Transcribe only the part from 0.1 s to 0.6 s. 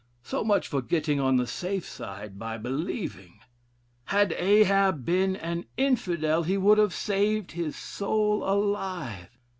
So